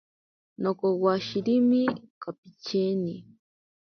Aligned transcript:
Nokowashirimi 0.61 1.81
kapicheni. 2.21 3.15